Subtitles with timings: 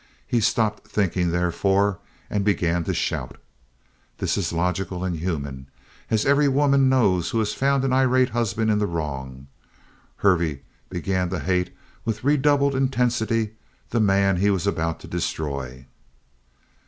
[0.25, 3.37] He stopped thinking, therefore, and began to shout.
[4.17, 5.67] This is logical and human,
[6.09, 9.45] as every woman knows who has found an irate husband in the wrong.
[10.17, 11.69] Hervey began to hate
[12.03, 13.51] with redoubled intensity
[13.91, 15.85] the man he was about to destroy.